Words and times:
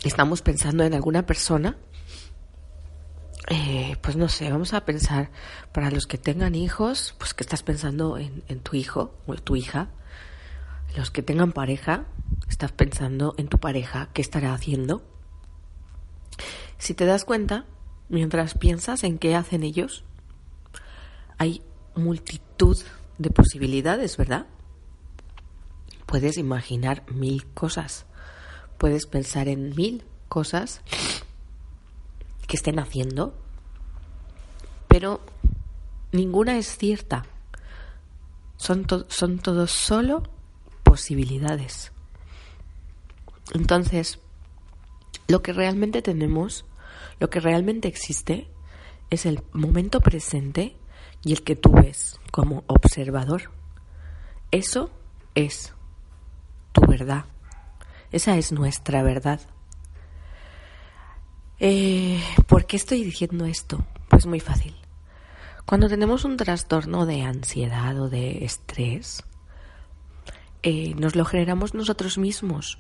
Estamos 0.06 0.44
pensando 0.44 0.84
en 0.84 0.94
alguna 0.94 1.26
persona. 1.26 1.78
Eh, 3.48 3.98
pues 4.02 4.16
no 4.16 4.30
sé, 4.30 4.52
vamos 4.52 4.74
a 4.76 4.86
pensar 4.86 5.32
para 5.74 5.90
los 5.90 6.06
que 6.06 6.20
tengan 6.20 6.54
hijos, 6.54 7.16
pues 7.18 7.34
que 7.34 7.44
estás 7.44 7.64
pensando 7.64 8.20
en, 8.20 8.44
en 8.48 8.60
tu 8.60 8.76
hijo 8.76 9.16
o 9.26 9.34
tu 9.34 9.56
hija. 9.56 9.90
Los 10.96 11.10
que 11.10 11.24
tengan 11.24 11.54
pareja, 11.54 12.06
estás 12.48 12.72
pensando 12.72 13.34
en 13.38 13.48
tu 13.48 13.58
pareja, 13.58 14.10
qué 14.14 14.22
estará 14.22 14.54
haciendo. 14.54 15.02
Si 16.78 16.94
te 16.94 17.06
das 17.06 17.26
cuenta, 17.26 17.66
mientras 18.08 18.54
piensas 18.54 19.04
en 19.04 19.18
qué 19.18 19.36
hacen 19.36 19.64
ellos, 19.64 20.04
hay 21.40 21.64
multitud 21.96 22.78
de 23.18 23.32
posibilidades, 23.32 24.18
¿verdad? 24.18 24.46
Puedes 26.06 26.38
imaginar 26.38 27.04
mil 27.12 27.48
cosas, 27.54 28.06
puedes 28.78 29.06
pensar 29.06 29.48
en 29.48 29.76
mil 29.76 30.04
cosas 30.28 30.82
que 32.48 32.58
estén 32.58 32.80
haciendo, 32.80 33.34
pero 34.88 35.22
ninguna 36.12 36.58
es 36.58 36.78
cierta. 36.78 37.26
Son, 38.58 38.86
son 39.10 39.40
todos 39.40 39.72
solo 39.72 40.24
posibilidades. 40.84 41.92
Entonces, 43.54 44.20
lo 45.28 45.42
que 45.42 45.54
realmente 45.54 46.02
tenemos, 46.02 46.66
lo 47.20 47.30
que 47.30 47.40
realmente 47.40 47.88
existe, 47.88 48.48
es 49.10 49.26
el 49.26 49.44
momento 49.52 50.02
presente 50.02 50.76
y 51.24 51.34
el 51.34 51.44
que 51.44 51.56
tú 51.56 51.72
ves 51.72 52.20
como 52.32 52.64
observador. 52.68 53.52
Eso 54.52 54.90
es 55.34 55.74
tu 56.72 56.82
verdad. 56.86 57.26
Esa 58.16 58.38
es 58.38 58.54
nuestra 58.54 59.04
verdad. 59.04 59.42
Eh, 61.60 62.24
¿Por 62.48 62.66
qué 62.66 62.78
estoy 62.78 63.04
diciendo 63.04 63.44
esto? 63.44 63.86
Pues 64.08 64.26
muy 64.26 64.40
fácil. 64.40 64.74
Cuando 65.66 65.90
tenemos 65.90 66.24
un 66.24 66.38
trastorno 66.38 67.06
de 67.06 67.24
ansiedad 67.24 68.00
o 68.00 68.08
de 68.08 68.46
estrés, 68.46 69.22
eh, 70.64 70.96
nos 70.96 71.18
lo 71.18 71.26
generamos 71.26 71.74
nosotros 71.74 72.18
mismos. 72.18 72.80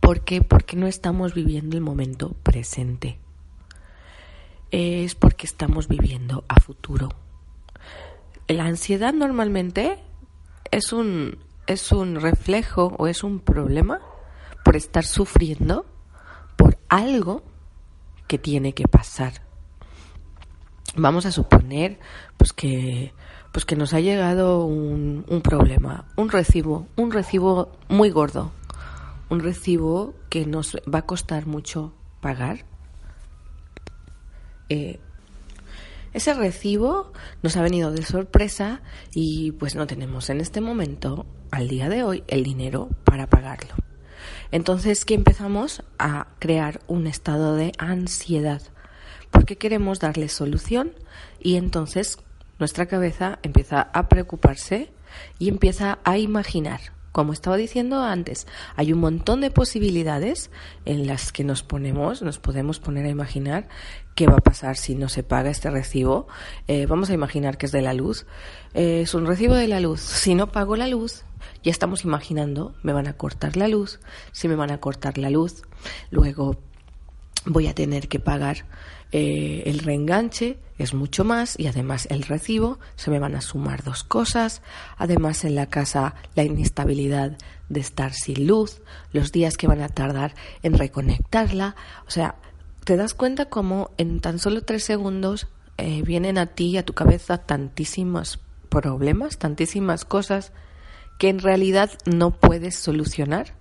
¿Por 0.00 0.22
qué? 0.22 0.42
Porque 0.42 0.76
no 0.76 0.86
estamos 0.86 1.32
viviendo 1.32 1.78
el 1.78 1.82
momento 1.82 2.36
presente. 2.42 3.18
Es 4.70 5.14
porque 5.14 5.46
estamos 5.46 5.88
viviendo 5.88 6.44
a 6.46 6.60
futuro. 6.60 7.08
La 8.48 8.66
ansiedad 8.66 9.14
normalmente 9.14 9.96
es 10.70 10.92
un, 10.92 11.38
es 11.66 11.90
un 11.90 12.20
reflejo 12.20 12.94
o 12.98 13.06
es 13.06 13.24
un 13.24 13.40
problema 13.40 14.02
por 14.64 14.76
estar 14.76 15.04
sufriendo 15.04 15.86
por 16.56 16.78
algo 16.88 17.42
que 18.26 18.38
tiene 18.38 18.74
que 18.74 18.86
pasar. 18.86 19.32
Vamos 20.96 21.26
a 21.26 21.32
suponer 21.32 21.98
pues 22.36 22.52
que 22.52 23.12
pues 23.52 23.64
que 23.64 23.76
nos 23.76 23.94
ha 23.94 24.00
llegado 24.00 24.64
un, 24.64 25.24
un 25.28 25.40
problema, 25.40 26.06
un 26.16 26.28
recibo, 26.30 26.86
un 26.96 27.10
recibo 27.10 27.72
muy 27.88 28.10
gordo, 28.10 28.52
un 29.28 29.40
recibo 29.40 30.14
que 30.28 30.46
nos 30.46 30.76
va 30.92 31.00
a 31.00 31.06
costar 31.06 31.46
mucho 31.46 31.92
pagar. 32.20 32.64
Eh, 34.68 35.00
ese 36.12 36.34
recibo 36.34 37.12
nos 37.42 37.56
ha 37.56 37.62
venido 37.62 37.92
de 37.92 38.02
sorpresa 38.02 38.82
y 39.14 39.52
pues 39.52 39.74
no 39.74 39.86
tenemos 39.86 40.30
en 40.30 40.40
este 40.40 40.60
momento, 40.60 41.26
al 41.50 41.68
día 41.68 41.88
de 41.88 42.02
hoy, 42.02 42.24
el 42.28 42.42
dinero 42.42 42.88
para 43.04 43.28
pagarlo. 43.28 43.74
Entonces, 44.52 45.04
¿qué 45.04 45.14
empezamos 45.14 45.82
a 45.98 46.26
crear 46.38 46.80
un 46.88 47.06
estado 47.06 47.54
de 47.54 47.72
ansiedad? 47.78 48.62
Porque 49.30 49.56
queremos 49.56 50.00
darle 50.00 50.28
solución 50.28 50.92
y 51.38 51.56
entonces 51.56 52.18
nuestra 52.58 52.86
cabeza 52.86 53.38
empieza 53.42 53.80
a 53.80 54.08
preocuparse 54.08 54.90
y 55.38 55.48
empieza 55.48 55.98
a 56.04 56.18
imaginar 56.18 56.80
como 57.12 57.32
estaba 57.32 57.56
diciendo 57.56 58.02
antes, 58.02 58.46
hay 58.76 58.92
un 58.92 59.00
montón 59.00 59.40
de 59.40 59.50
posibilidades 59.50 60.50
en 60.84 61.06
las 61.06 61.32
que 61.32 61.44
nos 61.44 61.62
ponemos, 61.62 62.22
nos 62.22 62.38
podemos 62.38 62.78
poner 62.78 63.06
a 63.06 63.10
imaginar 63.10 63.68
qué 64.14 64.26
va 64.26 64.36
a 64.36 64.40
pasar 64.40 64.76
si 64.76 64.94
no 64.94 65.08
se 65.08 65.22
paga 65.22 65.50
este 65.50 65.70
recibo. 65.70 66.28
Eh, 66.68 66.86
vamos 66.86 67.10
a 67.10 67.14
imaginar 67.14 67.58
que 67.58 67.66
es 67.66 67.72
de 67.72 67.82
la 67.82 67.94
luz. 67.94 68.26
Eh, 68.74 69.02
es 69.02 69.14
un 69.14 69.26
recibo 69.26 69.54
de 69.54 69.66
la 69.66 69.80
luz. 69.80 70.00
Si 70.00 70.34
no 70.34 70.52
pago 70.52 70.76
la 70.76 70.86
luz, 70.86 71.24
ya 71.62 71.70
estamos 71.70 72.04
imaginando, 72.04 72.74
me 72.82 72.92
van 72.92 73.08
a 73.08 73.14
cortar 73.14 73.56
la 73.56 73.66
luz. 73.66 73.98
Si 74.32 74.46
me 74.46 74.54
van 74.54 74.70
a 74.70 74.78
cortar 74.78 75.18
la 75.18 75.30
luz, 75.30 75.62
luego 76.10 76.58
voy 77.44 77.66
a 77.66 77.74
tener 77.74 78.08
que 78.08 78.20
pagar 78.20 78.66
eh, 79.12 79.64
el 79.66 79.80
reenganche 79.80 80.58
es 80.78 80.94
mucho 80.94 81.24
más 81.24 81.58
y 81.58 81.66
además 81.66 82.06
el 82.10 82.22
recibo 82.22 82.78
se 82.96 83.10
me 83.10 83.18
van 83.18 83.34
a 83.34 83.40
sumar 83.40 83.82
dos 83.82 84.04
cosas. 84.04 84.62
Además 84.96 85.44
en 85.44 85.54
la 85.54 85.66
casa 85.66 86.14
la 86.34 86.44
inestabilidad 86.44 87.36
de 87.68 87.80
estar 87.80 88.12
sin 88.12 88.46
luz, 88.46 88.80
los 89.12 89.32
días 89.32 89.56
que 89.56 89.66
van 89.66 89.82
a 89.82 89.88
tardar 89.88 90.34
en 90.62 90.78
reconectarla. 90.78 91.76
O 92.06 92.10
sea, 92.10 92.36
te 92.84 92.96
das 92.96 93.14
cuenta 93.14 93.46
cómo 93.46 93.90
en 93.98 94.20
tan 94.20 94.38
solo 94.38 94.62
tres 94.62 94.84
segundos 94.84 95.48
eh, 95.76 96.02
vienen 96.02 96.38
a 96.38 96.46
ti 96.46 96.70
y 96.70 96.76
a 96.78 96.84
tu 96.84 96.92
cabeza 96.92 97.38
tantísimos 97.38 98.40
problemas, 98.68 99.38
tantísimas 99.38 100.04
cosas 100.04 100.52
que 101.18 101.28
en 101.28 101.40
realidad 101.40 101.90
no 102.06 102.30
puedes 102.30 102.76
solucionar. 102.76 103.54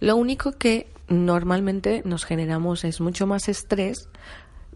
Lo 0.00 0.16
único 0.16 0.52
que 0.52 0.88
normalmente 1.08 2.02
nos 2.04 2.24
generamos 2.24 2.84
es 2.84 3.00
mucho 3.00 3.26
más 3.26 3.48
estrés 3.48 4.08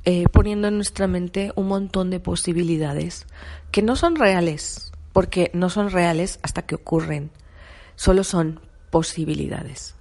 eh, 0.04 0.24
poniendo 0.32 0.68
en 0.68 0.76
nuestra 0.76 1.06
mente 1.06 1.52
un 1.56 1.68
montón 1.68 2.10
de 2.10 2.20
posibilidades 2.20 3.26
que 3.70 3.82
no 3.82 3.96
son 3.96 4.16
reales, 4.16 4.92
porque 5.12 5.50
no 5.54 5.70
son 5.70 5.90
reales 5.90 6.38
hasta 6.42 6.62
que 6.62 6.74
ocurren, 6.74 7.30
solo 7.96 8.24
son 8.24 8.60
posibilidades. 8.90 9.94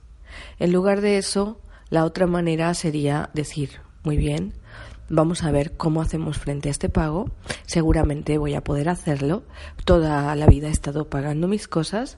En 0.60 0.72
lugar 0.72 1.02
de 1.02 1.18
eso, 1.18 1.60
la 1.90 2.06
otra 2.06 2.28
manera 2.28 2.74
sería 2.74 3.30
decir, 3.34 3.82
muy 4.04 4.18
bien, 4.18 4.54
vamos 5.10 5.44
a 5.44 5.52
ver 5.52 5.76
cómo 5.76 6.02
hacemos 6.02 6.38
frente 6.38 6.70
a 6.70 6.72
este 6.72 6.90
pago, 6.90 7.30
seguramente 7.66 8.38
voy 8.38 8.54
a 8.54 8.64
poder 8.64 8.90
hacerlo, 8.90 9.44
toda 9.86 10.36
la 10.36 10.46
vida 10.46 10.68
he 10.68 10.72
estado 10.72 11.10
pagando 11.10 11.48
mis 11.48 11.68
cosas, 11.68 12.18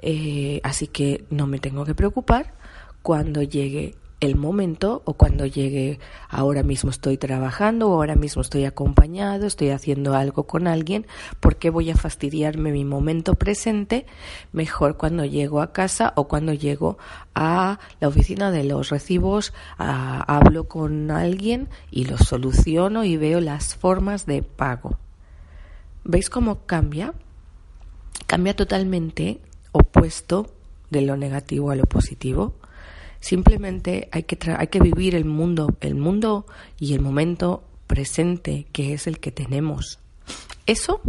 eh, 0.00 0.60
así 0.64 0.88
que 0.88 1.24
no 1.30 1.46
me 1.46 1.60
tengo 1.60 1.84
que 1.84 1.94
preocupar, 1.94 2.54
cuando 3.02 3.42
llegue 3.42 3.94
el 4.22 4.36
momento 4.36 5.02
o 5.04 5.14
cuando 5.14 5.46
llegue 5.46 5.98
ahora 6.28 6.62
mismo 6.62 6.90
estoy 6.90 7.18
trabajando 7.18 7.90
o 7.90 7.94
ahora 7.94 8.14
mismo 8.14 8.40
estoy 8.40 8.64
acompañado, 8.64 9.46
estoy 9.46 9.70
haciendo 9.70 10.14
algo 10.14 10.44
con 10.44 10.68
alguien, 10.68 11.06
¿por 11.40 11.56
qué 11.56 11.70
voy 11.70 11.90
a 11.90 11.96
fastidiarme 11.96 12.70
mi 12.70 12.84
momento 12.84 13.34
presente? 13.34 14.06
Mejor 14.52 14.96
cuando 14.96 15.24
llego 15.24 15.60
a 15.60 15.72
casa 15.72 16.12
o 16.14 16.28
cuando 16.28 16.52
llego 16.52 16.98
a 17.34 17.80
la 17.98 18.06
oficina 18.06 18.52
de 18.52 18.62
los 18.62 18.90
recibos, 18.90 19.52
hablo 19.76 20.68
con 20.68 21.10
alguien 21.10 21.68
y 21.90 22.04
lo 22.04 22.16
soluciono 22.16 23.02
y 23.02 23.16
veo 23.16 23.40
las 23.40 23.74
formas 23.74 24.24
de 24.24 24.44
pago. 24.44 24.98
¿Veis 26.04 26.30
cómo 26.30 26.64
cambia? 26.64 27.12
Cambia 28.28 28.54
totalmente 28.54 29.40
opuesto 29.72 30.46
de 30.90 31.02
lo 31.02 31.16
negativo 31.16 31.72
a 31.72 31.76
lo 31.76 31.86
positivo. 31.86 32.54
Simplemente 33.22 34.08
hay 34.10 34.24
que, 34.24 34.36
hay 34.50 34.66
que 34.66 34.80
vivir 34.80 35.14
el 35.14 35.24
mundo, 35.24 35.76
el 35.80 35.94
mundo 35.94 36.44
y 36.80 36.94
el 36.94 37.00
momento 37.00 37.62
presente 37.86 38.66
que 38.72 38.94
es 38.94 39.06
el 39.06 39.20
que 39.20 39.30
tenemos. 39.30 40.00
Eso 40.66 41.00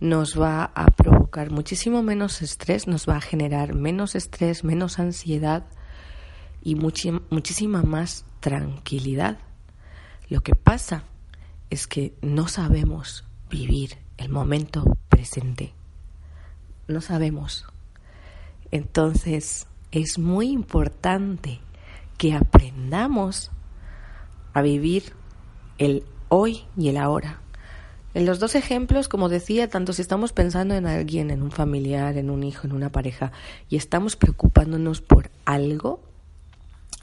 nos 0.00 0.38
va 0.38 0.64
a 0.74 0.86
provocar 0.86 1.52
muchísimo 1.52 2.02
menos 2.02 2.42
estrés, 2.42 2.88
nos 2.88 3.08
va 3.08 3.18
a 3.18 3.20
generar 3.20 3.72
menos 3.76 4.16
estrés, 4.16 4.64
menos 4.64 4.98
ansiedad 4.98 5.64
y 6.60 6.74
muchísima 6.74 7.84
más 7.84 8.24
tranquilidad. 8.40 9.38
Lo 10.28 10.40
que 10.40 10.56
pasa 10.56 11.04
es 11.70 11.86
que 11.86 12.14
no 12.20 12.48
sabemos 12.48 13.24
vivir 13.48 13.96
el 14.16 14.28
momento 14.28 14.96
presente. 15.08 15.72
No 16.88 17.00
sabemos. 17.00 17.64
Entonces, 18.72 19.67
es 19.92 20.18
muy 20.18 20.48
importante 20.48 21.60
que 22.16 22.34
aprendamos 22.34 23.50
a 24.52 24.62
vivir 24.62 25.12
el 25.78 26.04
hoy 26.28 26.64
y 26.76 26.88
el 26.88 26.96
ahora. 26.96 27.40
En 28.14 28.26
los 28.26 28.40
dos 28.40 28.54
ejemplos, 28.54 29.08
como 29.08 29.28
decía, 29.28 29.68
tanto 29.68 29.92
si 29.92 30.02
estamos 30.02 30.32
pensando 30.32 30.74
en 30.74 30.86
alguien, 30.86 31.30
en 31.30 31.42
un 31.42 31.52
familiar, 31.52 32.16
en 32.16 32.30
un 32.30 32.42
hijo, 32.42 32.66
en 32.66 32.72
una 32.72 32.90
pareja, 32.90 33.32
y 33.68 33.76
estamos 33.76 34.16
preocupándonos 34.16 35.00
por 35.00 35.30
algo, 35.44 36.00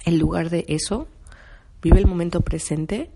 en 0.04 0.20
lugar 0.20 0.50
de 0.50 0.66
eso, 0.68 1.08
vive 1.82 2.00
el 2.00 2.08
momento 2.08 2.42
presente, 2.42 3.12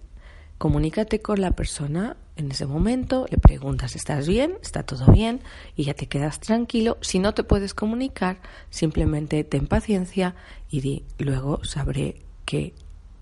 comunícate 0.58 1.22
con 1.22 1.42
la 1.42 1.52
persona 1.52 2.16
en 2.40 2.52
ese 2.52 2.66
momento, 2.66 3.26
le 3.30 3.38
preguntas, 3.38 3.98
¿estás 3.98 4.26
bien? 4.26 4.58
¿Está 4.62 4.84
todo 4.84 5.12
bien? 5.12 5.42
Y 5.76 5.84
ya 5.84 5.94
te 5.94 6.08
quedas 6.08 6.40
tranquilo. 6.40 6.98
Si 7.02 7.20
no 7.20 7.34
te 7.34 7.44
puedes 7.44 7.74
comunicar, 7.74 8.40
simplemente 8.70 9.44
ten 9.44 9.68
paciencia 9.68 10.36
y 10.72 11.04
luego 11.18 11.64
sabré 11.66 12.22
qué, 12.46 12.74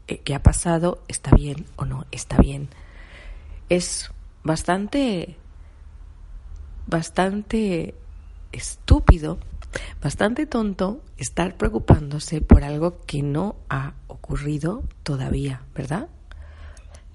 eh, 0.08 0.19
qué 0.19 0.36
ha 0.36 0.44
pasado, 0.44 1.02
está 1.08 1.31
bien 1.31 1.66
o 1.78 1.86
no 1.86 2.06
está 2.12 2.38
bien. 2.38 2.69
Es 3.69 4.12
bastante, 4.44 5.36
bastante 6.86 7.96
estúpido, 8.52 9.40
bastante 10.00 10.46
tonto 10.46 11.02
estar 11.18 11.58
preocupándose 11.58 12.42
por 12.42 12.63
algo 12.63 13.02
que 13.08 13.24
no 13.24 13.56
ha 13.68 13.96
ocurrido 14.06 14.84
todavía, 15.02 15.63
¿verdad? 15.74 16.08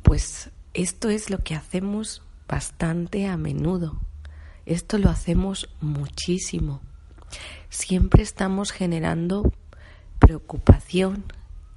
Pues 0.03 0.51
esto 0.75 1.09
es 1.11 1.31
lo 1.31 1.39
que 1.39 1.55
hacemos 1.55 2.23
bastante 2.49 3.27
a 3.27 3.37
menudo. 3.37 4.01
Esto 4.67 4.99
lo 4.99 5.11
hacemos 5.11 5.69
muchísimo. 5.81 6.81
Siempre 7.69 8.23
estamos 8.23 8.71
generando 8.71 9.53
preocupación, 10.19 11.25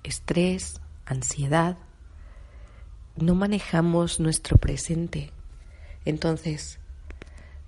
estrés, 0.04 0.82
ansiedad. 1.06 1.78
No 3.16 3.36
manejamos 3.36 4.20
nuestro 4.20 4.58
presente. 4.58 5.32
Entonces, 6.06 6.80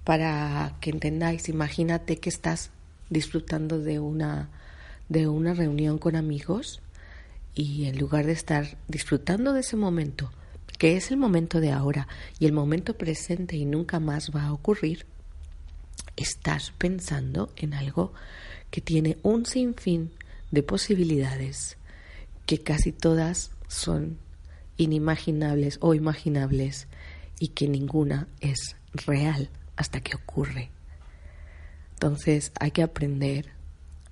para 0.03 0.75
que 0.79 0.91
entendáis, 0.91 1.49
imagínate 1.49 2.17
que 2.19 2.29
estás 2.29 2.71
disfrutando 3.09 3.79
de 3.79 3.99
una 3.99 4.49
de 5.09 5.27
una 5.27 5.53
reunión 5.53 5.97
con 5.97 6.15
amigos 6.15 6.81
y 7.55 7.85
en 7.85 7.97
lugar 7.97 8.25
de 8.25 8.33
estar 8.33 8.77
disfrutando 8.87 9.53
de 9.53 9.61
ese 9.61 9.77
momento, 9.77 10.29
que 10.77 10.95
es 10.95 11.11
el 11.11 11.17
momento 11.17 11.59
de 11.59 11.71
ahora 11.71 12.07
y 12.39 12.45
el 12.45 12.53
momento 12.53 12.97
presente 12.97 13.55
y 13.55 13.65
nunca 13.65 13.99
más 13.99 14.31
va 14.35 14.43
a 14.45 14.53
ocurrir, 14.53 15.05
estás 16.15 16.71
pensando 16.77 17.51
en 17.55 17.73
algo 17.73 18.13
que 18.71 18.81
tiene 18.81 19.17
un 19.23 19.45
sinfín 19.45 20.11
de 20.51 20.63
posibilidades 20.63 21.77
que 22.45 22.59
casi 22.59 22.91
todas 22.91 23.51
son 23.67 24.17
inimaginables 24.77 25.77
o 25.81 25.93
imaginables 25.93 26.87
y 27.39 27.49
que 27.49 27.67
ninguna 27.67 28.27
es 28.39 28.75
real 28.93 29.49
hasta 29.75 30.01
que 30.01 30.15
ocurre. 30.15 30.71
Entonces 31.93 32.51
hay 32.59 32.71
que 32.71 32.83
aprender 32.83 33.49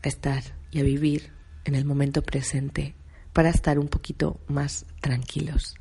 a 0.03 0.07
estar 0.07 0.44
y 0.71 0.79
a 0.79 0.83
vivir 0.83 1.31
en 1.63 1.75
el 1.75 1.85
momento 1.85 2.21
presente 2.21 2.95
para 3.33 3.50
estar 3.50 3.79
un 3.79 3.88
poquito 3.88 4.39
más 4.47 4.85
tranquilos. 5.01 5.75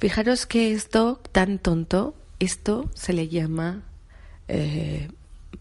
Fijaros 0.00 0.46
que 0.46 0.72
esto 0.72 1.20
tan 1.30 1.58
tonto, 1.58 2.14
esto 2.38 2.90
se 2.94 3.12
le 3.12 3.28
llama 3.28 3.82
eh, 4.48 5.10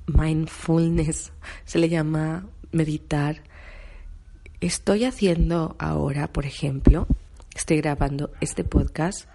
mindfulness, 0.08 1.34
se 1.66 1.78
le 1.78 1.90
llama 1.90 2.48
meditar. 2.72 3.42
Estoy 4.62 5.04
haciendo 5.04 5.76
ahora, 5.78 6.32
por 6.32 6.46
ejemplo, 6.46 7.06
estoy 7.54 7.82
grabando 7.82 8.32
este 8.40 8.64
podcast 8.64 9.28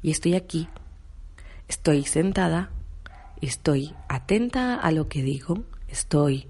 y 0.00 0.10
estoy 0.12 0.34
aquí, 0.34 0.66
estoy 1.68 2.04
sentada, 2.04 2.70
estoy 3.42 3.94
atenta 4.08 4.76
a 4.76 4.92
lo 4.92 5.10
que 5.10 5.22
digo, 5.22 5.62
estoy 5.88 6.46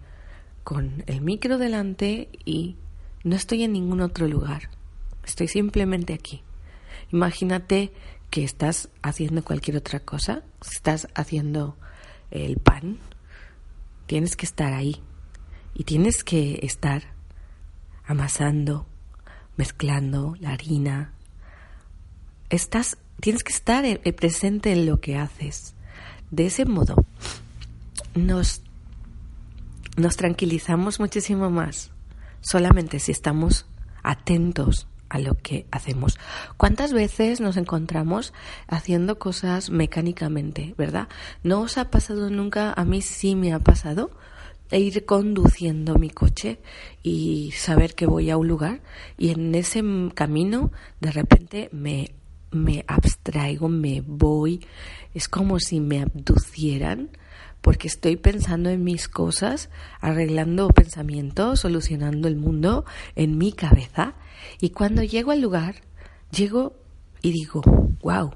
con 0.63 1.03
el 1.09 1.21
micro 1.21 1.59
delante 1.59 2.29
y 2.45 2.77
no 3.25 3.35
estoy 3.35 3.65
en 3.65 3.73
ningún 3.73 4.03
otro 4.03 4.29
lugar, 4.29 4.71
estoy 5.25 5.49
simplemente 5.49 6.15
aquí. 6.15 6.45
Imagínate 7.11 7.93
que 8.31 8.45
estás 8.45 8.89
haciendo 9.03 9.45
cualquier 9.45 9.77
otra 9.77 10.01
cosa, 10.01 10.43
estás 10.63 11.09
haciendo 11.15 11.77
el 12.31 12.57
pan, 12.59 12.99
tienes 14.07 14.37
que 14.37 14.47
estar 14.47 14.73
ahí 14.73 15.03
y 15.75 15.85
tienes 15.85 16.25
que 16.25 16.61
estar 16.63 17.03
amasando, 18.05 18.87
mezclando 19.57 20.35
la 20.41 20.53
harina. 20.53 21.13
Estás, 22.49 22.99
tienes 23.21 23.45
que 23.45 23.53
estar 23.53 23.85
presente 24.15 24.73
en 24.73 24.87
lo 24.87 25.01
que 25.01 25.17
haces. 25.17 25.75
De 26.31 26.47
ese 26.47 26.65
modo, 26.65 26.97
nos, 28.15 28.63
nos 29.97 30.17
tranquilizamos 30.17 31.01
muchísimo 31.01 31.51
más 31.51 31.93
solamente 32.43 32.99
si 32.99 33.13
estamos 33.13 33.67
atentos 34.03 34.89
a 35.13 35.19
lo 35.19 35.35
que 35.35 35.67
hacemos. 35.71 36.19
¿Cuántas 36.57 36.95
veces 36.95 37.43
nos 37.43 37.59
encontramos 37.59 38.33
haciendo 38.67 39.19
cosas 39.19 39.69
mecánicamente, 39.69 40.75
verdad? 40.79 41.09
¿No 41.43 41.61
os 41.61 41.77
ha 41.77 41.91
pasado 41.91 42.31
nunca? 42.31 42.73
A 42.73 42.85
mí 42.87 43.03
sí 43.03 43.37
me 43.37 43.53
ha 43.53 43.59
pasado 43.59 44.11
ir 44.71 45.05
conduciendo 45.05 45.97
mi 45.97 46.09
coche 46.09 46.61
y 47.03 47.53
saber 47.55 47.95
que 47.95 48.07
voy 48.07 48.31
a 48.31 48.39
un 48.39 48.49
lugar 48.49 48.81
y 49.19 49.29
en 49.29 49.55
ese 49.55 49.85
camino 50.15 50.73
de 51.01 51.13
repente 51.13 51.69
me, 51.73 52.13
me 52.51 52.83
abstraigo, 52.89 53.69
me 53.69 54.01
voy, 54.01 54.67
es 55.13 55.29
como 55.29 55.61
si 55.61 55.79
me 55.81 56.01
abducieran 56.01 57.11
porque 57.63 57.89
estoy 57.89 58.17
pensando 58.17 58.69
en 58.71 58.85
mis 58.85 59.09
cosas, 59.09 59.71
arreglando 60.01 60.69
pensamientos, 60.69 61.61
solucionando 61.61 62.29
el 62.29 62.37
mundo 62.37 62.85
en 63.15 63.39
mi 63.39 63.53
cabeza. 63.53 64.15
Y 64.61 64.71
cuando 64.71 65.03
llego 65.03 65.31
al 65.31 65.41
lugar, 65.41 65.77
llego 66.31 66.75
y 67.23 67.31
digo, 67.31 67.63
wow, 68.03 68.33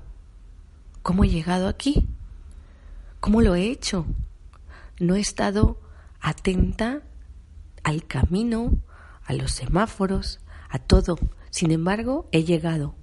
¿cómo 1.03 1.25
he 1.25 1.29
llegado 1.29 1.67
aquí? 1.67 2.07
¿Cómo 3.21 3.43
lo 3.43 3.57
he 3.57 3.69
hecho? 3.69 4.07
No 5.01 5.17
he 5.17 5.21
estado 5.21 5.81
atenta 6.21 7.03
al 7.83 8.07
camino, 8.07 8.79
a 9.25 9.33
los 9.33 9.51
semáforos, 9.51 10.39
a 10.71 10.79
todo. 10.79 11.19
Sin 11.51 11.73
embargo, 11.73 12.29
he 12.31 12.45
llegado. 12.45 12.95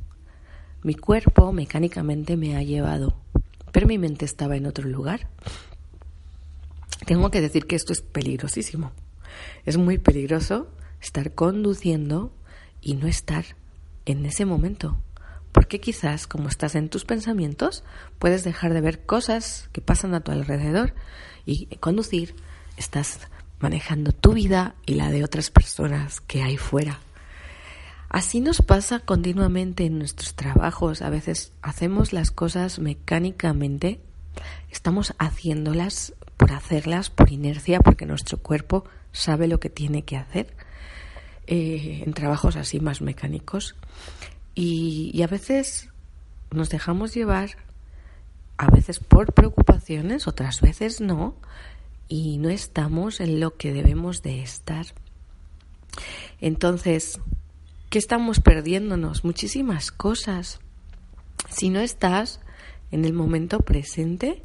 Mi 0.84 0.96
cuerpo 0.96 1.52
mecánicamente 1.52 2.38
me 2.38 2.56
ha 2.56 2.64
llevado, 2.64 3.18
pero 3.74 3.88
mi 3.88 3.98
mente 3.98 4.24
estaba 4.24 4.56
en 4.56 4.66
otro 4.66 4.88
lugar. 4.88 5.28
Tengo 7.06 7.32
que 7.32 7.42
decir 7.42 7.66
que 7.66 7.76
esto 7.76 7.94
es 7.94 8.02
peligrosísimo. 8.02 8.92
Es 9.66 9.78
muy 9.78 9.98
peligroso 9.98 10.68
estar 11.02 11.34
conduciendo 11.34 12.34
y 12.82 12.96
no 12.96 13.08
estar 13.08 13.46
en 14.06 14.26
ese 14.26 14.46
momento. 14.46 14.98
Porque 15.52 15.80
quizás, 15.80 16.28
como 16.28 16.50
estás 16.50 16.76
en 16.76 16.90
tus 16.90 17.06
pensamientos, 17.06 17.84
puedes 18.20 18.44
dejar 18.44 18.74
de 18.74 18.82
ver 18.82 19.06
cosas 19.06 19.70
que 19.72 19.82
pasan 19.82 20.16
a 20.16 20.22
tu 20.22 20.32
alrededor 20.32 20.94
y 21.46 21.68
conducir, 21.78 22.36
estás 22.78 23.20
manejando 23.60 24.12
tu 24.12 24.34
vida 24.34 24.76
y 24.86 24.96
la 24.96 25.10
de 25.10 25.24
otras 25.24 25.50
personas 25.50 26.22
que 26.22 26.42
hay 26.42 26.58
fuera. 26.58 27.00
Así 28.10 28.42
nos 28.42 28.62
pasa 28.62 29.00
continuamente 29.00 29.86
en 29.86 29.98
nuestros 29.98 30.36
trabajos. 30.36 31.02
A 31.02 31.10
veces 31.10 31.52
hacemos 31.62 32.14
las 32.14 32.30
cosas 32.30 32.78
mecánicamente, 32.78 34.02
estamos 34.72 35.14
haciéndolas 35.20 36.14
por 36.38 36.52
hacerlas, 36.52 37.10
por 37.10 37.32
inercia, 37.32 37.80
porque 37.80 38.06
nuestro 38.06 38.38
cuerpo 38.38 38.86
sabe 39.12 39.48
lo 39.48 39.60
que 39.60 39.70
tiene 39.70 40.04
que 40.04 40.18
hacer 40.18 40.56
eh, 41.48 42.04
en 42.06 42.14
trabajos 42.14 42.56
así 42.56 42.80
más 42.80 43.02
mecánicos. 43.02 43.76
y 44.56 45.22
a 45.22 45.28
veces 45.28 45.90
nos 46.52 46.70
dejamos 46.70 47.14
llevar, 47.14 47.58
a 48.58 48.70
veces 48.70 49.00
por 49.00 49.34
preocupaciones, 49.34 50.28
otras 50.28 50.62
veces 50.62 51.02
no, 51.02 51.36
y 52.08 52.38
no 52.38 52.50
estamos 52.50 53.20
en 53.20 53.40
lo 53.40 53.58
que 53.58 53.74
debemos 53.74 54.22
de 54.22 54.44
estar. 54.44 54.86
Entonces, 56.42 57.20
¿qué 57.90 57.98
estamos 57.98 58.40
perdiéndonos? 58.40 59.24
Muchísimas 59.24 59.92
cosas. 59.92 60.60
Si 61.50 61.70
no 61.70 61.80
estás 61.80 62.40
en 62.94 63.06
el 63.06 63.14
momento 63.14 63.60
presente, 63.60 64.44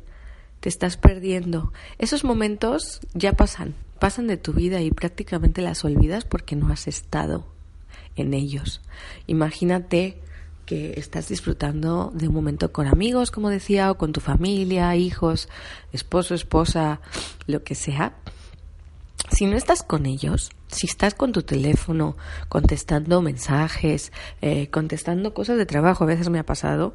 te 0.60 0.70
estás 0.70 0.96
perdiendo. 0.96 1.72
Esos 1.98 2.24
momentos 2.24 3.00
ya 3.12 3.34
pasan, 3.34 3.74
pasan 3.98 4.26
de 4.26 4.38
tu 4.38 4.54
vida 4.54 4.80
y 4.80 4.90
prácticamente 4.90 5.60
las 5.60 5.84
olvidas 5.84 6.24
porque 6.24 6.56
no 6.56 6.72
has 6.72 6.88
estado 6.88 7.46
en 8.16 8.32
ellos. 8.32 8.80
Imagínate 9.26 10.18
que 10.64 10.94
estás 10.96 11.28
disfrutando 11.28 12.10
de 12.14 12.28
un 12.28 12.34
momento 12.34 12.72
con 12.72 12.86
amigos, 12.86 13.30
como 13.30 13.50
decía, 13.50 13.90
o 13.90 13.98
con 13.98 14.12
tu 14.12 14.20
familia, 14.20 14.96
hijos, 14.96 15.48
esposo, 15.92 16.34
esposa, 16.34 17.00
lo 17.46 17.62
que 17.62 17.74
sea. 17.74 18.14
Si 19.30 19.44
no 19.44 19.56
estás 19.56 19.82
con 19.82 20.06
ellos, 20.06 20.50
si 20.68 20.86
estás 20.86 21.14
con 21.14 21.32
tu 21.32 21.42
teléfono 21.42 22.16
contestando 22.48 23.20
mensajes, 23.20 24.10
eh, 24.40 24.68
contestando 24.70 25.34
cosas 25.34 25.58
de 25.58 25.66
trabajo, 25.66 26.04
a 26.04 26.06
veces 26.06 26.30
me 26.30 26.38
ha 26.38 26.46
pasado, 26.46 26.94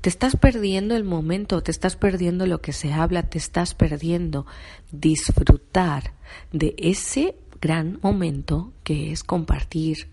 te 0.00 0.08
estás 0.08 0.36
perdiendo 0.36 0.96
el 0.96 1.04
momento, 1.04 1.62
te 1.62 1.70
estás 1.70 1.96
perdiendo 1.96 2.46
lo 2.46 2.60
que 2.60 2.72
se 2.72 2.92
habla, 2.92 3.24
te 3.24 3.38
estás 3.38 3.74
perdiendo 3.74 4.46
disfrutar 4.92 6.12
de 6.52 6.74
ese 6.78 7.36
gran 7.60 7.98
momento 8.02 8.72
que 8.84 9.12
es 9.12 9.22
compartir. 9.22 10.08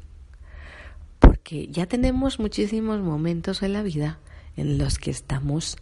Porque 1.20 1.68
ya 1.68 1.86
tenemos 1.86 2.40
muchísimos 2.40 3.02
momentos 3.02 3.64
en 3.64 3.74
la 3.74 3.84
vida 3.84 4.20
en 4.56 4.78
los 4.78 4.98
que 4.98 5.12
estamos 5.12 5.78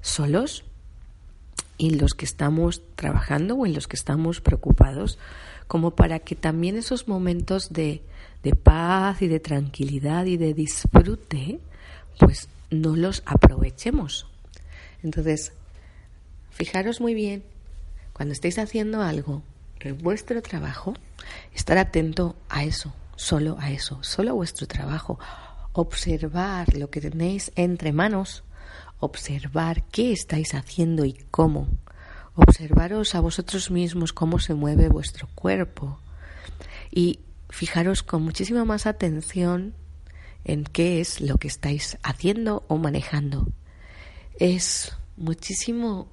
solos 0.00 0.64
en 1.78 1.98
los 1.98 2.14
que 2.14 2.24
estamos 2.24 2.82
trabajando 2.94 3.56
o 3.56 3.66
en 3.66 3.74
los 3.74 3.88
que 3.88 3.96
estamos 3.96 4.40
preocupados, 4.40 5.18
como 5.66 5.92
para 5.92 6.20
que 6.20 6.36
también 6.36 6.76
esos 6.76 7.08
momentos 7.08 7.72
de, 7.72 8.02
de 8.42 8.54
paz 8.54 9.22
y 9.22 9.28
de 9.28 9.40
tranquilidad 9.40 10.26
y 10.26 10.36
de 10.36 10.54
disfrute, 10.54 11.58
pues 12.18 12.48
no 12.72 12.96
los 12.96 13.22
aprovechemos. 13.26 14.26
Entonces, 15.02 15.52
fijaros 16.50 17.00
muy 17.00 17.14
bien, 17.14 17.44
cuando 18.12 18.32
estéis 18.32 18.58
haciendo 18.58 19.02
algo 19.02 19.42
en 19.80 19.98
vuestro 19.98 20.42
trabajo, 20.42 20.94
estar 21.54 21.78
atento 21.78 22.36
a 22.48 22.64
eso, 22.64 22.92
solo 23.16 23.56
a 23.60 23.70
eso, 23.70 24.02
solo 24.02 24.30
a 24.30 24.34
vuestro 24.34 24.66
trabajo. 24.66 25.18
Observar 25.72 26.74
lo 26.76 26.90
que 26.90 27.00
tenéis 27.00 27.52
entre 27.56 27.92
manos, 27.92 28.44
observar 28.98 29.84
qué 29.84 30.12
estáis 30.12 30.54
haciendo 30.54 31.04
y 31.04 31.14
cómo. 31.30 31.68
Observaros 32.34 33.14
a 33.14 33.20
vosotros 33.20 33.70
mismos 33.70 34.12
cómo 34.12 34.38
se 34.38 34.54
mueve 34.54 34.88
vuestro 34.88 35.28
cuerpo. 35.34 35.98
Y 36.90 37.20
fijaros 37.50 38.02
con 38.02 38.22
muchísima 38.22 38.64
más 38.64 38.86
atención 38.86 39.74
en 40.44 40.64
qué 40.64 41.00
es 41.00 41.20
lo 41.20 41.36
que 41.38 41.48
estáis 41.48 41.98
haciendo 42.02 42.64
o 42.68 42.78
manejando. 42.78 43.48
Es 44.38 44.92
muchísimo, 45.16 46.08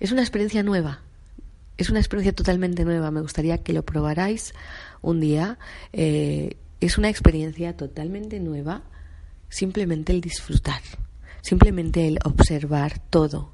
es 0.00 0.12
una 0.12 0.22
experiencia 0.22 0.62
nueva, 0.62 1.02
es 1.78 1.90
una 1.90 2.00
experiencia 2.00 2.34
totalmente 2.34 2.84
nueva. 2.84 3.10
Me 3.10 3.20
gustaría 3.20 3.62
que 3.62 3.72
lo 3.72 3.84
probarais 3.84 4.54
un 5.00 5.20
día. 5.20 5.58
Eh, 5.92 6.56
es 6.80 6.98
una 6.98 7.08
experiencia 7.08 7.76
totalmente 7.76 8.40
nueva, 8.40 8.82
simplemente 9.48 10.12
el 10.12 10.20
disfrutar, 10.20 10.82
simplemente 11.40 12.08
el 12.08 12.18
observar 12.24 12.98
todo, 12.98 13.52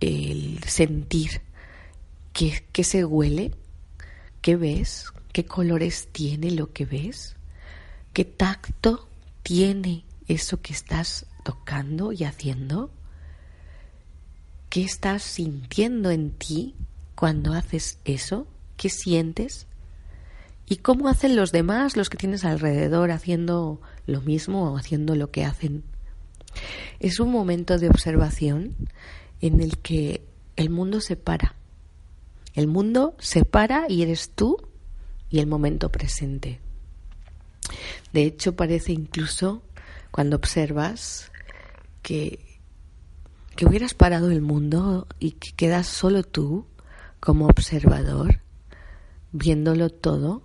el 0.00 0.60
sentir 0.64 1.42
qué, 2.32 2.64
qué 2.72 2.82
se 2.82 3.04
huele, 3.04 3.52
qué 4.42 4.56
ves, 4.56 5.12
qué 5.32 5.44
colores 5.44 6.08
tiene 6.10 6.50
lo 6.50 6.72
que 6.72 6.84
ves 6.84 7.35
¿Qué 8.16 8.24
tacto 8.24 9.06
tiene 9.42 10.06
eso 10.26 10.62
que 10.62 10.72
estás 10.72 11.26
tocando 11.44 12.12
y 12.12 12.24
haciendo? 12.24 12.88
¿Qué 14.70 14.84
estás 14.84 15.22
sintiendo 15.22 16.10
en 16.10 16.30
ti 16.30 16.74
cuando 17.14 17.52
haces 17.52 17.98
eso? 18.06 18.46
¿Qué 18.78 18.88
sientes? 18.88 19.66
¿Y 20.64 20.76
cómo 20.76 21.08
hacen 21.08 21.36
los 21.36 21.52
demás, 21.52 21.94
los 21.98 22.08
que 22.08 22.16
tienes 22.16 22.46
alrededor, 22.46 23.10
haciendo 23.10 23.82
lo 24.06 24.22
mismo 24.22 24.72
o 24.72 24.78
haciendo 24.78 25.14
lo 25.14 25.30
que 25.30 25.44
hacen? 25.44 25.84
Es 27.00 27.20
un 27.20 27.30
momento 27.30 27.76
de 27.76 27.90
observación 27.90 28.76
en 29.42 29.60
el 29.60 29.76
que 29.76 30.24
el 30.56 30.70
mundo 30.70 31.02
se 31.02 31.16
para. 31.16 31.54
El 32.54 32.66
mundo 32.66 33.14
se 33.18 33.44
para 33.44 33.84
y 33.90 34.00
eres 34.00 34.30
tú 34.30 34.56
y 35.28 35.40
el 35.40 35.46
momento 35.46 35.92
presente. 35.92 36.60
De 38.16 38.22
hecho, 38.22 38.56
parece 38.56 38.92
incluso 38.92 39.62
cuando 40.10 40.36
observas 40.36 41.30
que, 42.00 42.38
que 43.54 43.66
hubieras 43.66 43.92
parado 43.92 44.30
el 44.30 44.40
mundo 44.40 45.06
y 45.18 45.32
que 45.32 45.50
quedas 45.54 45.86
solo 45.86 46.22
tú 46.22 46.64
como 47.20 47.44
observador, 47.44 48.40
viéndolo 49.32 49.90
todo, 49.90 50.40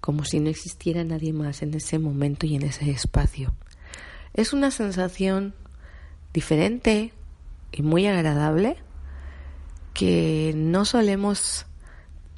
como 0.00 0.24
si 0.24 0.38
no 0.38 0.50
existiera 0.50 1.02
nadie 1.02 1.32
más 1.32 1.62
en 1.62 1.74
ese 1.74 1.98
momento 1.98 2.46
y 2.46 2.54
en 2.54 2.62
ese 2.62 2.88
espacio. 2.92 3.56
Es 4.32 4.52
una 4.52 4.70
sensación 4.70 5.52
diferente 6.32 7.12
y 7.72 7.82
muy 7.82 8.06
agradable 8.06 8.76
que 9.94 10.52
no 10.54 10.84
solemos 10.84 11.66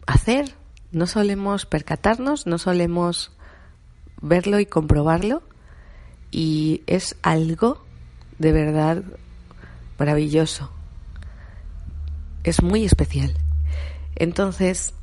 hacer, 0.07 0.55
no 0.93 1.07
solemos 1.07 1.67
percatarnos, 1.67 2.47
no 2.47 2.57
solemos 2.57 3.36
verlo 4.21 4.61
y 4.61 4.67
comprobarlo 4.67 5.43
y 6.31 6.83
es 6.87 7.17
algo 7.23 7.85
de 8.39 8.53
verdad 8.53 9.03
maravilloso. 9.99 10.71
Es 12.45 12.63
muy 12.63 12.85
especial. 12.85 13.35
Entonces, 14.15 14.95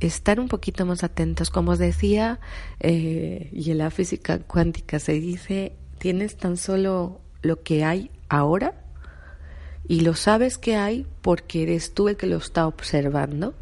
estar 0.00 0.40
un 0.40 0.48
poquito 0.48 0.86
más 0.86 1.04
atentos, 1.04 1.50
como 1.50 1.72
os 1.72 1.78
decía, 1.78 2.40
eh, 2.80 3.50
y 3.52 3.70
en 3.70 3.78
la 3.78 3.90
física 3.90 4.38
cuántica 4.38 4.98
se 4.98 5.12
dice, 5.12 5.76
tienes 5.98 6.36
tan 6.36 6.56
solo 6.56 7.20
lo 7.42 7.62
que 7.62 7.84
hay 7.84 8.10
ahora 8.28 8.74
y 9.86 10.00
lo 10.00 10.14
sabes 10.14 10.58
que 10.58 10.76
hay 10.76 11.06
porque 11.20 11.62
eres 11.64 11.92
tú 11.94 12.08
el 12.08 12.16
que 12.16 12.26
lo 12.26 12.36
está 12.36 12.66
observando 12.66 13.54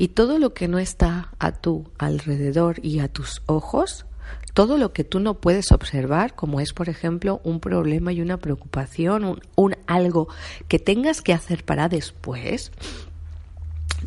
y 0.00 0.08
todo 0.08 0.38
lo 0.38 0.54
que 0.54 0.66
no 0.66 0.78
está 0.78 1.28
a 1.38 1.52
tu 1.52 1.90
alrededor 1.98 2.82
y 2.82 3.00
a 3.00 3.08
tus 3.08 3.42
ojos, 3.44 4.06
todo 4.54 4.78
lo 4.78 4.94
que 4.94 5.04
tú 5.04 5.20
no 5.20 5.42
puedes 5.42 5.72
observar, 5.72 6.34
como 6.34 6.58
es, 6.62 6.72
por 6.72 6.88
ejemplo, 6.88 7.42
un 7.44 7.60
problema 7.60 8.10
y 8.10 8.22
una 8.22 8.38
preocupación, 8.38 9.42
un, 9.56 9.76
algo 9.86 10.28
que 10.68 10.78
tengas 10.78 11.20
que 11.20 11.34
hacer 11.34 11.66
para 11.66 11.90
después, 11.90 12.72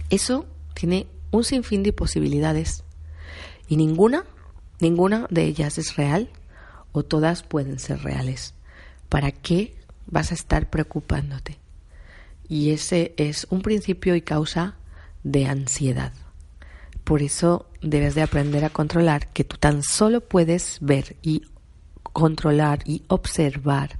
eso 0.09 0.47
tiene 0.73 1.05
un 1.29 1.43
sinfín 1.43 1.83
de 1.83 1.93
posibilidades. 1.93 2.83
Y 3.67 3.77
ninguna, 3.77 4.25
ninguna 4.79 5.27
de 5.29 5.43
ellas 5.43 5.77
es 5.77 5.95
real 5.95 6.27
o 6.91 7.03
todas 7.03 7.43
pueden 7.43 7.77
ser 7.77 8.01
reales. 8.01 8.55
¿Para 9.09 9.31
qué 9.31 9.75
vas 10.07 10.31
a 10.31 10.33
estar 10.33 10.71
preocupándote? 10.71 11.59
Y 12.49 12.71
ese 12.71 13.13
es 13.17 13.45
un 13.51 13.61
principio 13.61 14.15
y 14.15 14.21
causa 14.21 14.75
de 15.23 15.45
ansiedad. 15.45 16.13
Por 17.03 17.21
eso 17.21 17.65
debes 17.81 18.15
de 18.15 18.21
aprender 18.21 18.63
a 18.63 18.69
controlar 18.69 19.27
que 19.27 19.43
tú 19.43 19.57
tan 19.57 19.83
solo 19.83 20.21
puedes 20.21 20.77
ver 20.81 21.15
y 21.21 21.43
controlar 22.01 22.79
y 22.85 23.03
observar 23.07 23.99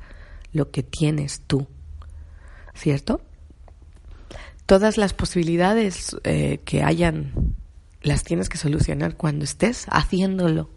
lo 0.54 0.72
que 0.72 0.84
tienes 0.84 1.42
tú. 1.48 1.68
¿Cierto? 2.74 3.22
Todas 4.66 4.98
las 4.98 5.14
posibilidades 5.14 6.16
eh, 6.24 6.60
que 6.64 6.84
hayan 6.84 7.56
las 8.02 8.24
tienes 8.24 8.50
que 8.50 8.58
solucionar 8.58 9.16
cuando 9.16 9.46
estés 9.46 9.86
haciéndolo, 9.90 10.70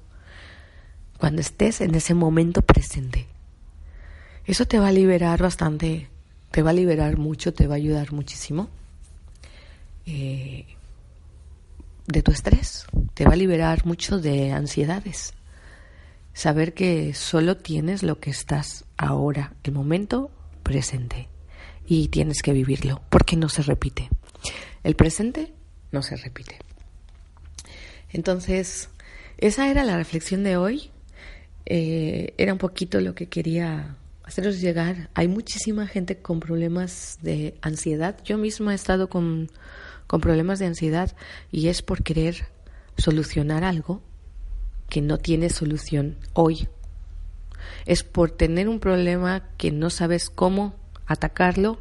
cuando 1.18 1.40
estés 1.40 1.80
en 1.80 1.94
ese 1.94 2.14
momento 2.14 2.62
presente. 2.62 3.26
Eso 4.44 4.64
te 4.64 4.78
va 4.78 4.88
a 4.88 4.92
liberar 4.92 5.42
bastante, 5.42 6.08
te 6.52 6.62
va 6.62 6.70
a 6.70 6.74
liberar 6.74 7.16
mucho, 7.16 7.52
te 7.52 7.66
va 7.66 7.74
a 7.74 7.78
ayudar 7.78 8.12
muchísimo. 8.12 8.68
Eh, 10.06 10.64
de 12.06 12.22
tu 12.22 12.30
estrés, 12.30 12.86
te 13.14 13.24
va 13.24 13.32
a 13.32 13.36
liberar 13.36 13.84
mucho 13.84 14.18
de 14.20 14.52
ansiedades. 14.52 15.34
saber 16.32 16.74
que 16.74 17.14
solo 17.14 17.56
tienes 17.56 18.02
lo 18.02 18.20
que 18.20 18.28
estás 18.28 18.84
ahora, 18.98 19.54
el 19.64 19.72
momento 19.72 20.30
presente, 20.62 21.28
y 21.86 22.08
tienes 22.08 22.42
que 22.42 22.52
vivirlo, 22.52 23.00
porque 23.08 23.36
no 23.36 23.48
se 23.48 23.62
repite. 23.62 24.10
El 24.84 24.96
presente 24.96 25.54
no 25.92 26.02
se 26.02 26.14
repite. 26.16 26.58
Entonces, 28.10 28.90
esa 29.38 29.70
era 29.70 29.82
la 29.82 29.96
reflexión 29.96 30.44
de 30.44 30.56
hoy. 30.56 30.90
Eh, 31.64 32.34
era 32.36 32.52
un 32.52 32.58
poquito 32.58 33.00
lo 33.00 33.14
que 33.14 33.28
quería 33.28 33.96
haceros 34.22 34.60
llegar. 34.60 35.08
Hay 35.14 35.28
muchísima 35.28 35.86
gente 35.86 36.18
con 36.18 36.40
problemas 36.40 37.18
de 37.22 37.54
ansiedad. 37.62 38.16
Yo 38.24 38.38
misma 38.38 38.72
he 38.72 38.74
estado 38.74 39.08
con, 39.08 39.50
con 40.06 40.20
problemas 40.20 40.58
de 40.58 40.66
ansiedad 40.66 41.14
y 41.50 41.68
es 41.68 41.82
por 41.82 42.02
querer 42.02 42.46
solucionar 42.96 43.64
algo 43.64 44.02
que 44.88 45.02
no 45.02 45.18
tiene 45.18 45.50
solución 45.50 46.16
hoy. 46.32 46.68
Es 47.84 48.04
por 48.04 48.30
tener 48.30 48.68
un 48.68 48.80
problema 48.80 49.48
que 49.56 49.70
no 49.72 49.90
sabes 49.90 50.30
cómo 50.30 50.74
atacarlo 51.06 51.80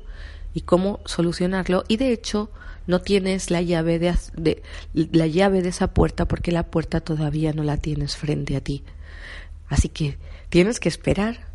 y 0.53 0.61
cómo 0.61 1.01
solucionarlo 1.05 1.83
y 1.87 1.97
de 1.97 2.11
hecho 2.11 2.49
no 2.87 3.01
tienes 3.01 3.49
la 3.51 3.61
llave 3.61 3.99
de, 3.99 4.61
la 4.93 5.27
llave 5.27 5.61
de 5.61 5.69
esa 5.69 5.93
puerta 5.93 6.27
porque 6.27 6.51
la 6.51 6.63
puerta 6.63 7.01
todavía 7.01 7.53
no 7.53 7.63
la 7.63 7.77
tienes 7.77 8.15
frente 8.15 8.55
a 8.55 8.61
ti. 8.61 8.83
Así 9.67 9.89
que 9.89 10.17
tienes 10.49 10.79
que 10.79 10.89
esperar, 10.89 11.47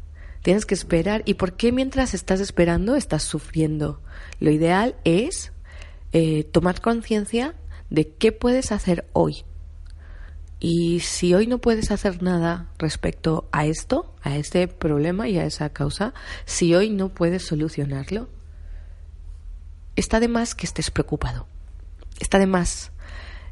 tienes 0.43 0.67
que 0.67 0.75
esperar. 0.75 1.23
¿Y 1.25 1.35
por 1.35 1.57
qué 1.57 1.71
mientras 1.71 2.15
estás 2.15 2.41
esperando 2.41 2.97
estás 2.97 3.23
sufriendo? 3.23 4.01
Lo 4.41 4.51
ideal 4.51 4.97
es 5.05 5.53
eh, 6.13 6.45
tomar 6.45 6.81
conciencia 6.81 7.55
de 7.89 8.09
qué 8.09 8.33
puedes 8.33 8.73
hacer 8.73 9.09
hoy. 9.13 9.45
Y 10.59 11.01
si 11.01 11.33
hoy 11.35 11.47
no 11.47 11.59
puedes 11.59 11.91
hacer 11.91 12.23
nada 12.23 12.69
respecto 12.79 13.49
a 13.51 13.65
esto, 13.65 14.15
a 14.23 14.37
este 14.37 14.69
problema 14.69 15.29
y 15.29 15.39
a 15.39 15.47
esa 15.47 15.71
causa, 15.71 16.13
si 16.45 16.75
hoy 16.75 16.91
no 16.91 17.09
puedes 17.09 17.47
solucionarlo, 17.47 18.29
está 19.97 20.21
de 20.21 20.29
más 20.29 20.55
que 20.55 20.67
estés 20.67 20.91
preocupado. 20.91 21.47
Está 22.19 22.39
de 22.39 22.47
más. 22.47 22.93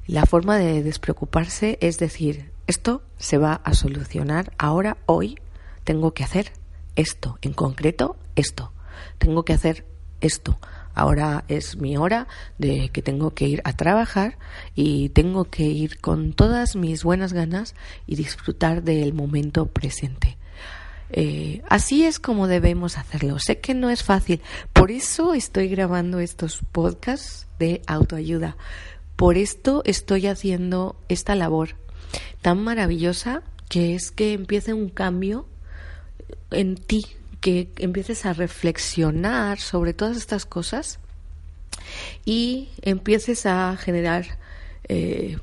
La 0.06 0.26
forma 0.26 0.58
de 0.58 0.82
despreocuparse 0.82 1.78
es 1.80 1.98
decir, 1.98 2.50
esto 2.66 3.02
se 3.16 3.38
va 3.38 3.54
a 3.54 3.72
solucionar 3.72 4.52
ahora, 4.58 4.98
hoy, 5.06 5.38
tengo 5.84 6.12
que 6.12 6.24
hacer 6.24 6.52
esto, 6.96 7.38
en 7.40 7.54
concreto, 7.54 8.16
esto. 8.36 8.72
Tengo 9.16 9.44
que 9.44 9.54
hacer 9.54 9.86
esto. 10.20 10.58
Ahora 10.98 11.44
es 11.46 11.76
mi 11.76 11.96
hora 11.96 12.26
de 12.58 12.88
que 12.88 13.02
tengo 13.02 13.32
que 13.32 13.46
ir 13.46 13.60
a 13.62 13.72
trabajar 13.72 14.36
y 14.74 15.10
tengo 15.10 15.44
que 15.44 15.62
ir 15.62 16.00
con 16.00 16.32
todas 16.32 16.74
mis 16.74 17.04
buenas 17.04 17.32
ganas 17.32 17.76
y 18.08 18.16
disfrutar 18.16 18.82
del 18.82 19.14
momento 19.14 19.66
presente. 19.66 20.38
Eh, 21.10 21.62
así 21.68 22.04
es 22.04 22.18
como 22.18 22.48
debemos 22.48 22.98
hacerlo. 22.98 23.38
Sé 23.38 23.60
que 23.60 23.74
no 23.74 23.90
es 23.90 24.02
fácil, 24.02 24.40
por 24.72 24.90
eso 24.90 25.34
estoy 25.34 25.68
grabando 25.68 26.18
estos 26.18 26.62
podcasts 26.72 27.46
de 27.60 27.80
autoayuda. 27.86 28.56
Por 29.14 29.38
esto 29.38 29.82
estoy 29.84 30.26
haciendo 30.26 30.96
esta 31.08 31.36
labor 31.36 31.76
tan 32.42 32.58
maravillosa 32.64 33.44
que 33.68 33.94
es 33.94 34.10
que 34.10 34.32
empiece 34.32 34.72
un 34.72 34.88
cambio 34.88 35.46
en 36.50 36.74
ti, 36.74 37.04
que 37.40 37.70
empieces 37.76 38.26
a 38.26 38.32
reflexionar 38.32 39.58
sobre 39.58 39.94
todas 39.94 40.16
estas 40.16 40.44
cosas 40.44 40.98
y 42.24 42.68
empieces 42.82 43.46
a 43.46 43.76
generar 43.76 44.38
eh, 44.88 45.38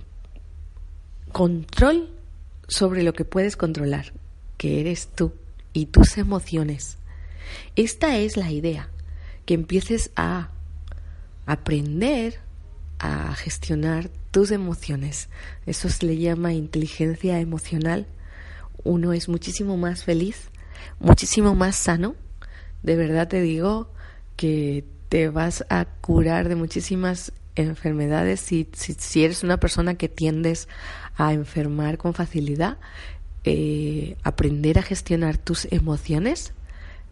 control 1.31 2.09
sobre 2.67 3.03
lo 3.03 3.13
que 3.13 3.25
puedes 3.25 3.55
controlar, 3.57 4.13
que 4.57 4.81
eres 4.81 5.07
tú 5.07 5.33
y 5.73 5.87
tus 5.87 6.17
emociones. 6.17 6.97
Esta 7.75 8.17
es 8.17 8.37
la 8.37 8.51
idea, 8.51 8.89
que 9.45 9.53
empieces 9.53 10.11
a 10.15 10.49
aprender 11.45 12.39
a 12.99 13.35
gestionar 13.35 14.09
tus 14.31 14.51
emociones. 14.51 15.29
Eso 15.65 15.89
se 15.89 16.05
le 16.05 16.17
llama 16.17 16.53
inteligencia 16.53 17.39
emocional. 17.39 18.07
Uno 18.83 19.13
es 19.13 19.29
muchísimo 19.29 19.77
más 19.77 20.03
feliz 20.03 20.49
muchísimo 20.99 21.55
más 21.55 21.75
sano. 21.75 22.15
De 22.83 22.95
verdad 22.95 23.27
te 23.27 23.41
digo 23.41 23.91
que 24.35 24.85
te 25.09 25.29
vas 25.29 25.65
a 25.69 25.85
curar 25.85 26.49
de 26.49 26.55
muchísimas 26.55 27.31
enfermedades 27.55 28.41
si, 28.41 28.67
si, 28.73 29.23
eres 29.23 29.43
una 29.43 29.57
persona 29.57 29.95
que 29.95 30.09
tiendes 30.09 30.67
a 31.15 31.33
enfermar 31.33 31.97
con 31.97 32.13
facilidad. 32.13 32.77
Eh, 33.43 34.17
aprender 34.23 34.79
a 34.79 34.83
gestionar 34.83 35.37
tus 35.37 35.67
emociones 35.71 36.53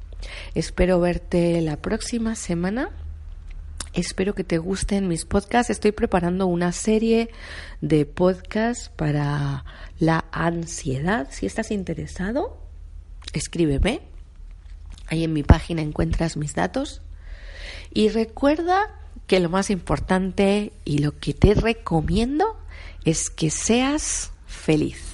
Espero 0.54 1.00
verte 1.00 1.62
la 1.62 1.78
próxima 1.78 2.34
semana. 2.34 2.90
Espero 3.94 4.34
que 4.34 4.44
te 4.44 4.58
gusten 4.58 5.08
mis 5.08 5.24
podcasts. 5.24 5.70
Estoy 5.70 5.92
preparando 5.92 6.48
una 6.48 6.72
serie 6.72 7.30
de 7.80 8.04
podcasts 8.04 8.90
para 8.90 9.64
la 9.98 10.26
ansiedad. 10.32 11.28
Si 11.30 11.46
estás 11.46 11.70
interesado, 11.70 12.60
escríbeme. 13.32 14.00
Ahí 15.06 15.24
en 15.24 15.32
mi 15.32 15.42
página 15.42 15.82
encuentras 15.82 16.36
mis 16.36 16.54
datos. 16.54 17.02
Y 17.92 18.08
recuerda 18.08 18.90
que 19.26 19.40
lo 19.40 19.50
más 19.50 19.70
importante 19.70 20.72
y 20.84 20.98
lo 20.98 21.18
que 21.18 21.34
te 21.34 21.54
recomiendo 21.54 22.56
es 23.04 23.30
que 23.30 23.50
seas 23.50 24.32
feliz. 24.46 25.12